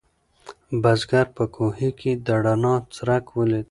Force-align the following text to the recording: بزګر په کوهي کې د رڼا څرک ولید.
بزګر 0.81 1.27
په 1.37 1.43
کوهي 1.55 1.89
کې 1.99 2.11
د 2.25 2.27
رڼا 2.45 2.75
څرک 2.95 3.25
ولید. 3.37 3.59